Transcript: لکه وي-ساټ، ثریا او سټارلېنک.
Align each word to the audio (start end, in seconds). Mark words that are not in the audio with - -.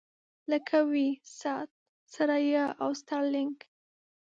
لکه 0.51 0.77
وي-ساټ، 0.91 1.69
ثریا 2.13 2.65
او 2.81 2.89
سټارلېنک. 3.01 3.59